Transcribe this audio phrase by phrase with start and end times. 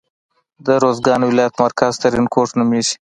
[0.65, 2.95] د روزګان ولایت مرکز ترینکوټ نومیږي.